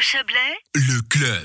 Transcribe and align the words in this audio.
Chablais, 0.00 0.38
Le 0.74 0.83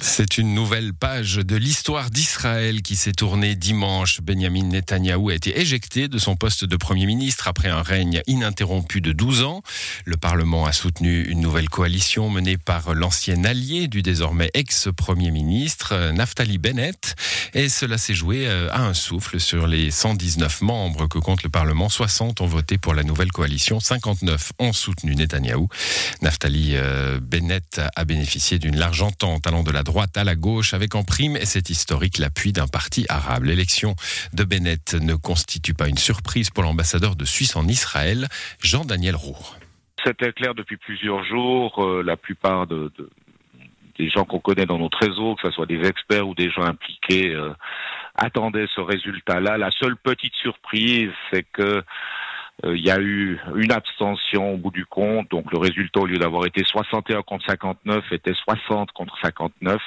C'est 0.00 0.38
une 0.38 0.54
nouvelle 0.54 0.92
page 0.92 1.36
de 1.36 1.54
l'histoire 1.54 2.10
d'Israël 2.10 2.82
qui 2.82 2.96
s'est 2.96 3.12
tournée 3.12 3.54
dimanche. 3.54 4.20
Benjamin 4.20 4.64
Netanyahou 4.64 5.28
a 5.28 5.34
été 5.34 5.60
éjecté 5.60 6.08
de 6.08 6.18
son 6.18 6.34
poste 6.34 6.64
de 6.64 6.76
Premier 6.76 7.06
ministre 7.06 7.46
après 7.46 7.68
un 7.68 7.82
règne 7.82 8.22
ininterrompu 8.26 9.00
de 9.00 9.12
12 9.12 9.44
ans. 9.44 9.62
Le 10.04 10.16
Parlement 10.16 10.66
a 10.66 10.72
soutenu 10.72 11.22
une 11.22 11.40
nouvelle 11.40 11.68
coalition 11.68 12.28
menée 12.28 12.56
par 12.58 12.92
l'ancien 12.94 13.44
allié 13.44 13.86
du 13.86 14.02
désormais 14.02 14.50
ex-Premier 14.54 15.30
ministre, 15.30 16.10
Naftali 16.12 16.58
Bennett. 16.58 17.14
Et 17.54 17.68
cela 17.68 17.98
s'est 17.98 18.14
joué 18.14 18.48
euh, 18.48 18.68
à 18.72 18.82
un 18.82 18.94
souffle 18.94 19.38
sur 19.38 19.68
les 19.68 19.92
119 19.92 20.62
membres 20.62 21.06
que 21.06 21.18
compte 21.18 21.44
le 21.44 21.50
Parlement. 21.50 21.88
60 21.88 22.40
ont 22.40 22.46
voté 22.46 22.78
pour 22.78 22.94
la 22.94 23.04
nouvelle 23.04 23.30
coalition, 23.30 23.78
59 23.78 24.52
ont 24.58 24.72
soutenu 24.72 25.14
Netanyahou. 25.14 25.68
Naftali 26.20 26.72
euh, 26.74 27.20
Bennett 27.22 27.80
a 27.94 28.04
bénéficié 28.04 28.58
d'une 28.58 28.76
large 28.76 29.02
entente 29.02 29.46
allant 29.52 29.62
de 29.62 29.70
la 29.70 29.82
droite 29.82 30.16
à 30.16 30.24
la 30.24 30.34
gauche 30.34 30.72
avec 30.72 30.94
en 30.94 31.04
prime, 31.04 31.36
et 31.36 31.44
c'est 31.44 31.68
historique, 31.68 32.16
l'appui 32.18 32.52
d'un 32.52 32.66
parti 32.66 33.04
arabe. 33.10 33.44
L'élection 33.44 33.94
de 34.32 34.44
Bennett 34.44 34.94
ne 34.94 35.14
constitue 35.14 35.74
pas 35.74 35.88
une 35.88 35.98
surprise 35.98 36.48
pour 36.48 36.62
l'ambassadeur 36.62 37.16
de 37.16 37.26
Suisse 37.26 37.54
en 37.54 37.68
Israël, 37.68 38.28
Jean-Daniel 38.62 39.14
Roux. 39.14 39.36
C'était 40.04 40.32
clair 40.32 40.54
depuis 40.54 40.78
plusieurs 40.78 41.22
jours. 41.24 41.84
Euh, 41.84 42.02
la 42.02 42.16
plupart 42.16 42.66
de, 42.66 42.90
de- 42.98 43.10
des 43.98 44.08
gens 44.08 44.24
qu'on 44.24 44.40
connaît 44.40 44.64
dans 44.64 44.78
notre 44.78 44.98
réseau, 45.06 45.34
que 45.34 45.46
ce 45.48 45.54
soit 45.54 45.66
des 45.66 45.86
experts 45.86 46.26
ou 46.26 46.34
des 46.34 46.50
gens 46.50 46.62
impliqués, 46.64 47.34
euh, 47.34 47.52
attendaient 48.16 48.66
ce 48.74 48.80
résultat-là. 48.80 49.58
La 49.58 49.70
seule 49.70 49.96
petite 49.96 50.34
surprise, 50.34 51.10
c'est 51.30 51.44
que 51.52 51.84
il 52.64 52.84
y 52.84 52.90
a 52.90 53.00
eu 53.00 53.38
une 53.56 53.72
abstention 53.72 54.54
au 54.54 54.56
bout 54.56 54.70
du 54.70 54.86
compte. 54.86 55.30
Donc 55.30 55.50
le 55.52 55.58
résultat, 55.58 56.00
au 56.00 56.06
lieu 56.06 56.18
d'avoir 56.18 56.46
été 56.46 56.62
61 56.64 57.22
contre 57.22 57.44
59, 57.46 58.04
était 58.12 58.34
60 58.34 58.92
contre 58.92 59.16
59. 59.22 59.80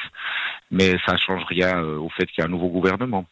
Mais 0.71 0.95
ça 1.05 1.17
change 1.17 1.43
rien 1.47 1.77
euh, 1.77 1.97
au 1.97 2.09
fait 2.09 2.25
qu'il 2.25 2.39
y 2.39 2.41
a 2.41 2.45
un 2.45 2.51
nouveau 2.51 2.69
gouvernement. 2.69 3.25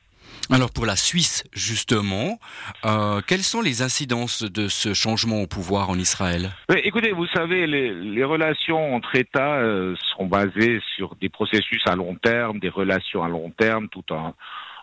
Alors 0.51 0.71
pour 0.71 0.85
la 0.85 0.95
Suisse, 0.95 1.43
justement, 1.53 2.39
euh, 2.85 3.21
quelles 3.25 3.43
sont 3.43 3.61
les 3.61 3.81
incidences 3.81 4.43
de 4.43 4.67
ce 4.67 4.93
changement 4.93 5.41
au 5.41 5.47
pouvoir 5.47 5.89
en 5.89 5.97
Israël? 5.97 6.51
Mais 6.69 6.81
écoutez, 6.83 7.11
vous 7.11 7.27
savez, 7.27 7.65
les, 7.65 7.93
les 7.93 8.23
relations 8.23 8.95
entre 8.95 9.15
États 9.15 9.55
euh, 9.55 9.95
sont 10.15 10.25
basées 10.25 10.81
sur 10.95 11.15
des 11.15 11.29
processus 11.29 11.81
à 11.85 11.95
long 11.95 12.15
terme, 12.15 12.59
des 12.59 12.69
relations 12.69 13.23
à 13.23 13.29
long 13.29 13.51
terme, 13.57 13.87
tout 13.89 14.03
un, 14.11 14.33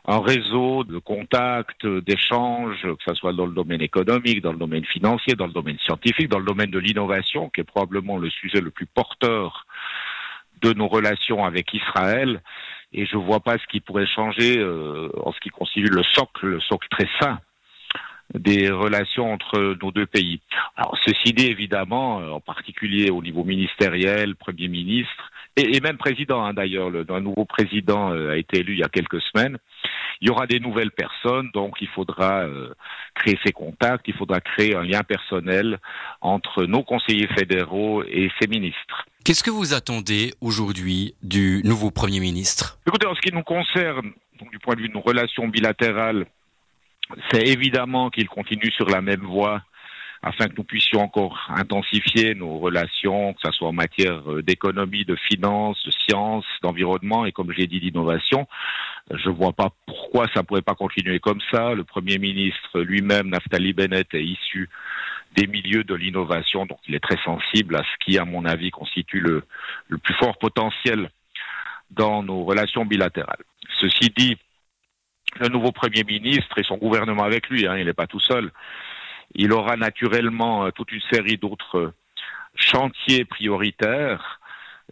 un 0.07 0.21
réseau 0.21 0.85
de 0.85 0.99
contacts, 0.99 1.87
d'échanges, 1.87 2.83
que 2.83 3.05
ce 3.07 3.15
soit 3.15 3.33
dans 3.33 3.47
le 3.47 3.53
domaine 3.53 3.83
économique, 3.83 4.41
dans 4.43 4.53
le 4.53 4.59
domaine 4.59 4.85
financier, 4.85 5.35
dans 5.35 5.47
le 5.47 5.53
domaine 5.53 5.79
scientifique, 5.79 6.29
dans 6.29 6.39
le 6.39 6.45
domaine 6.45 6.71
de 6.71 6.79
l'innovation, 6.79 7.51
qui 7.51 7.61
est 7.61 7.65
probablement 7.65 8.17
le 8.17 8.31
sujet 8.31 8.61
le 8.61 8.71
plus 8.71 8.87
porteur 8.87 9.67
de 10.63 10.73
nos 10.73 10.89
relations 10.89 11.45
avec 11.45 11.73
Israël. 11.75 12.43
Et 12.93 13.07
je 13.07 13.17
vois 13.17 13.41
pas 13.41 13.59
ce 13.59 13.67
qui 13.67 13.81
pourrait 13.81 14.07
changer 14.07 14.59
euh, 14.59 15.11
en 15.23 15.33
ce 15.33 15.41
qui 15.41 15.51
constitue 15.51 15.91
le 15.91 16.03
socle, 16.03 16.47
le 16.47 16.61
socle 16.61 16.89
très 16.91 17.09
sain 17.21 17.39
des 18.35 18.71
relations 18.71 19.33
entre 19.33 19.77
nos 19.83 19.91
deux 19.91 20.07
pays. 20.07 20.41
Alors, 20.77 20.97
ceci 21.05 21.33
dit, 21.33 21.47
évidemment, 21.47 22.21
euh, 22.21 22.31
en 22.31 22.41
particulier 22.41 23.11
au 23.11 23.23
niveau 23.23 23.45
ministériel, 23.45 24.37
Premier 24.37 24.69
ministre, 24.69 25.31
et, 25.57 25.77
et 25.77 25.81
même 25.81 25.97
président, 25.97 26.45
hein, 26.45 26.55
d'ailleurs, 26.55 26.91
le- 26.91 27.05
un 27.11 27.21
nouveau 27.21 27.45
président 27.45 28.13
euh, 28.13 28.33
a 28.33 28.37
été 28.37 28.61
élu 28.61 28.75
il 28.75 28.79
y 28.79 28.85
a 28.85 28.89
quelques 28.89 29.21
semaines, 29.23 29.59
il 30.21 30.29
y 30.29 30.31
aura 30.31 30.47
des 30.47 30.61
nouvelles 30.61 30.93
personnes, 30.93 31.51
donc 31.55 31.79
il 31.81 31.89
faudra 31.89 32.43
euh, 32.43 32.73
créer 33.15 33.39
ces 33.45 33.53
contacts, 33.53 34.07
il 34.07 34.15
faudra 34.15 34.41
créer 34.41 34.77
un 34.77 34.85
lien 34.85 35.03
personnel 35.03 35.79
entre 36.21 36.65
nos 36.67 36.83
conseillers 36.83 37.29
fédéraux 37.29 38.05
et 38.05 38.31
ces 38.41 38.47
ministres. 38.47 39.07
Qu'est-ce 39.25 39.43
que 39.43 39.51
vous 39.51 39.75
attendez 39.75 40.33
aujourd'hui 40.41 41.15
du 41.23 41.63
nouveau 41.65 41.91
Premier 41.91 42.21
ministre? 42.21 42.79
Écoutez, 42.87 43.07
en 43.07 43.15
ce 43.15 43.21
qui 43.21 43.33
nous 43.35 43.43
concerne, 43.43 44.13
donc, 44.39 44.51
du 44.51 44.59
point 44.59 44.75
de 44.77 44.81
vue 44.81 44.89
de 44.89 44.95
nos 44.95 45.01
relations 45.01 45.49
bilatérales, 45.49 46.27
c'est 47.31 47.47
évidemment 47.47 48.11
qu'il 48.11 48.29
continue 48.29 48.71
sur 48.71 48.89
la 48.89 49.01
même 49.01 49.23
voie 49.23 49.63
afin 50.23 50.49
que 50.49 50.55
nous 50.57 50.65
puissions 50.65 51.01
encore 51.01 51.47
intensifier 51.49 52.35
nos 52.35 52.59
relations, 52.59 53.33
que 53.33 53.41
ce 53.43 53.53
soit 53.53 53.69
en 53.69 53.73
matière 53.73 54.31
euh, 54.31 54.43
d'économie, 54.43 55.05
de 55.05 55.17
finances, 55.17 55.83
de 55.87 55.91
sciences, 55.91 56.45
d'environnement 56.63 57.25
et 57.25 57.33
comme 57.33 57.53
j'ai 57.53 57.67
dit 57.67 57.81
d'innovation. 57.81 58.47
Je 59.11 59.31
ne 59.31 59.35
vois 59.35 59.53
pas 59.53 59.71
pourquoi 59.87 60.27
ça 60.35 60.41
ne 60.41 60.45
pourrait 60.45 60.63
pas 60.63 60.75
continuer 60.75 61.21
comme 61.21 61.41
ça. 61.51 61.73
Le 61.73 61.85
Premier 61.85 62.19
ministre 62.19 62.81
lui-même, 62.81 63.29
Naftali 63.29 63.73
Bennett, 63.73 64.13
est 64.13 64.25
issu 64.25 64.69
des 65.35 65.47
milieux 65.47 65.85
de 65.85 65.95
l'innovation, 65.95 66.67
donc 66.67 66.79
il 66.89 66.95
est 66.95 67.01
très 67.01 67.19
sensible 67.25 67.77
à 67.77 67.83
ce 67.85 68.05
qui, 68.05 68.19
à 68.19 68.25
mon 68.25 68.45
avis, 68.45 68.71
constitue 68.71 69.21
le, 69.21 69.45
le 69.89 69.99
plus 69.99 70.15
fort 70.15 70.37
potentiel 70.39 71.11
dans 71.91 72.23
nos 72.23 72.45
relations 72.45 72.85
bilatérales. 72.85 73.45
Ceci 73.79 74.13
dit, 74.17 74.37
le 75.39 75.49
nouveau 75.49 75.73
Premier 75.73 76.05
ministre 76.05 76.59
et 76.59 76.65
son 76.65 76.77
gouvernement 76.77 77.25
avec 77.25 77.49
lui, 77.49 77.67
hein, 77.67 77.77
il 77.77 77.87
n'est 77.87 77.93
pas 77.93 78.07
tout 78.07 78.21
seul, 78.21 78.51
il 79.35 79.53
aura 79.53 79.77
naturellement 79.77 80.67
euh, 80.67 80.71
toute 80.71 80.93
une 80.93 81.01
série 81.13 81.37
d'autres 81.37 81.79
euh, 81.79 81.95
chantiers 82.55 83.25
prioritaires. 83.25 84.41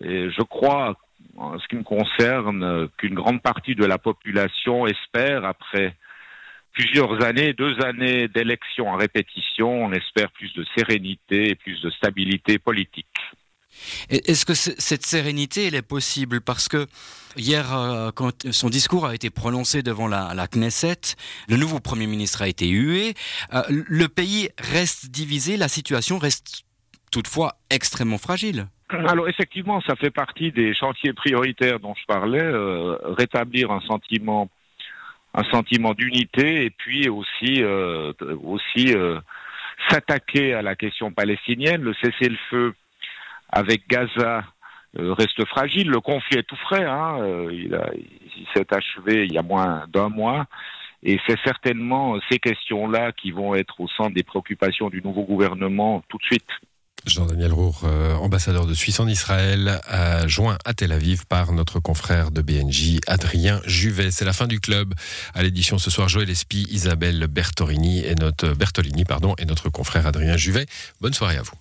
Et 0.00 0.30
je 0.30 0.42
crois, 0.42 0.96
en 1.36 1.58
ce 1.58 1.66
qui 1.66 1.76
me 1.76 1.82
concerne, 1.82 2.62
euh, 2.62 2.86
qu'une 2.96 3.14
grande 3.14 3.42
partie 3.42 3.74
de 3.74 3.84
la 3.84 3.98
population 3.98 4.86
espère, 4.86 5.44
après 5.44 5.96
plusieurs 6.72 7.24
années, 7.24 7.52
deux 7.54 7.80
années 7.84 8.28
d'élections 8.28 8.92
à 8.92 8.96
répétition, 8.96 9.84
on 9.84 9.92
espère 9.92 10.30
plus 10.30 10.52
de 10.54 10.64
sérénité 10.76 11.50
et 11.50 11.54
plus 11.56 11.80
de 11.82 11.90
stabilité 11.90 12.58
politique. 12.58 13.06
Est-ce 14.10 14.46
que 14.46 14.54
cette 14.54 15.04
sérénité, 15.04 15.66
est 15.66 15.82
possible? 15.82 16.40
Parce 16.40 16.68
que 16.68 16.86
hier, 17.36 17.74
euh, 17.74 18.10
quand 18.14 18.50
son 18.52 18.68
discours 18.70 19.06
a 19.06 19.14
été 19.14 19.30
prononcé 19.30 19.82
devant 19.82 20.08
la, 20.08 20.46
Knesset, 20.48 21.16
le 21.48 21.56
nouveau 21.56 21.80
Premier 21.80 22.06
ministre 22.06 22.42
a 22.42 22.48
été 22.48 22.68
hué, 22.68 23.14
euh, 23.52 23.62
le 23.68 24.08
pays 24.08 24.48
reste 24.58 25.10
divisé, 25.10 25.56
la 25.56 25.68
situation 25.68 26.18
reste 26.18 26.64
toutefois 27.12 27.54
extrêmement 27.70 28.18
fragile. 28.18 28.66
Alors 28.90 29.28
effectivement, 29.28 29.82
ça 29.82 29.96
fait 29.96 30.10
partie 30.10 30.50
des 30.50 30.74
chantiers 30.74 31.12
prioritaires 31.12 31.78
dont 31.78 31.94
je 31.94 32.06
parlais, 32.06 32.42
euh, 32.42 32.96
rétablir 33.02 33.70
un 33.70 33.80
sentiment, 33.82 34.48
un 35.34 35.44
sentiment 35.44 35.92
d'unité 35.92 36.64
et 36.64 36.70
puis 36.70 37.08
aussi, 37.10 37.62
aussi 38.42 38.94
s'attaquer 39.90 40.54
à 40.54 40.62
la 40.62 40.74
question 40.74 41.12
palestinienne. 41.12 41.82
Le 41.82 41.94
cessez-le-feu 42.02 42.74
avec 43.50 43.88
Gaza 43.88 44.44
euh, 44.98 45.12
reste 45.12 45.44
fragile. 45.46 45.88
Le 45.88 46.00
conflit 46.00 46.38
est 46.38 46.44
tout 46.44 46.56
frais. 46.56 46.84
Hein, 46.84 47.18
euh, 47.20 47.50
il 47.52 48.46
s'est 48.54 48.66
achevé 48.70 49.26
il 49.26 49.32
y 49.32 49.38
a 49.38 49.42
moins 49.42 49.84
d'un 49.92 50.08
mois. 50.08 50.46
Et 51.02 51.20
c'est 51.26 51.38
certainement 51.44 52.18
ces 52.28 52.38
questions-là 52.38 53.12
qui 53.12 53.30
vont 53.30 53.54
être 53.54 53.80
au 53.80 53.86
centre 53.88 54.14
des 54.14 54.24
préoccupations 54.24 54.90
du 54.90 55.00
nouveau 55.00 55.22
gouvernement 55.22 56.02
tout 56.08 56.18
de 56.18 56.24
suite. 56.24 56.48
Jean-Daniel 57.06 57.52
Roux, 57.52 57.72
euh, 57.84 58.14
ambassadeur 58.16 58.66
de 58.66 58.74
Suisse 58.74 58.98
en 58.98 59.06
Israël, 59.06 59.80
joint 60.26 60.58
à 60.64 60.74
Tel 60.74 60.90
Aviv 60.90 61.26
par 61.26 61.52
notre 61.52 61.78
confrère 61.78 62.32
de 62.32 62.42
BNJ, 62.42 62.98
Adrien 63.06 63.60
Juvet. 63.64 64.10
C'est 64.10 64.24
la 64.24 64.32
fin 64.32 64.48
du 64.48 64.58
club. 64.58 64.94
À 65.34 65.44
l'édition 65.44 65.78
ce 65.78 65.90
soir, 65.90 66.08
Joël 66.08 66.28
Espy, 66.28 66.66
Isabelle 66.70 67.28
Bertolini 67.28 68.04
et 68.04 68.16
notre, 68.16 68.52
Bertolini, 68.54 69.04
pardon, 69.04 69.34
et 69.38 69.44
notre 69.44 69.70
confrère 69.70 70.06
Adrien 70.06 70.36
Juvet. 70.36 70.66
Bonne 71.00 71.14
soirée 71.14 71.36
à 71.36 71.42
vous. 71.42 71.58